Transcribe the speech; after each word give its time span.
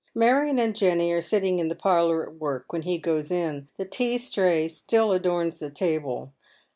Marion 0.15 0.57
and 0.57 0.75
Jenny 0.75 1.11
are 1.11 1.21
sitting 1.21 1.59
in 1.59 1.69
the 1.69 1.75
parlour 1.75 2.25
at 2.25 2.33
work 2.37 2.73
when 2.73 2.81
he 2.81 2.97
goes 2.97 3.29
in. 3.29 3.67
The 3.77 3.85
tea 3.85 4.17
tray 4.17 4.67
still 4.67 5.11
adorns 5.11 5.59
the 5.59 5.69
table. 5.69 6.33